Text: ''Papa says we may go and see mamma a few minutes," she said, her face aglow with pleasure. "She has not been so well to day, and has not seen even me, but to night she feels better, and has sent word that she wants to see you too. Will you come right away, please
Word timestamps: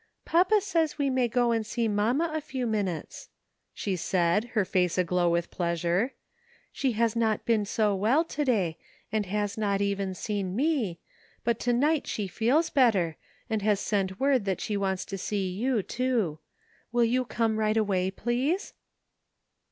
''Papa 0.25 0.61
says 0.61 0.97
we 0.97 1.11
may 1.11 1.27
go 1.27 1.51
and 1.51 1.63
see 1.63 1.87
mamma 1.87 2.31
a 2.33 2.41
few 2.41 2.65
minutes," 2.65 3.29
she 3.71 3.95
said, 3.95 4.45
her 4.57 4.65
face 4.65 4.97
aglow 4.97 5.29
with 5.29 5.51
pleasure. 5.51 6.15
"She 6.71 6.93
has 6.93 7.15
not 7.15 7.45
been 7.45 7.65
so 7.65 7.93
well 7.95 8.23
to 8.23 8.43
day, 8.43 8.79
and 9.11 9.27
has 9.27 9.59
not 9.59 9.77
seen 9.79 9.83
even 9.83 10.55
me, 10.55 10.97
but 11.43 11.59
to 11.59 11.71
night 11.73 12.07
she 12.07 12.25
feels 12.27 12.71
better, 12.71 13.15
and 13.47 13.61
has 13.61 13.79
sent 13.79 14.19
word 14.19 14.45
that 14.45 14.59
she 14.59 14.75
wants 14.75 15.05
to 15.05 15.19
see 15.19 15.51
you 15.51 15.83
too. 15.83 16.39
Will 16.91 17.05
you 17.05 17.23
come 17.23 17.57
right 17.59 17.77
away, 17.77 18.09
please 18.09 18.73